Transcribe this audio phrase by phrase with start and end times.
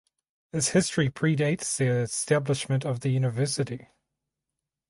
[0.51, 3.87] Its history predates the establishment of the university.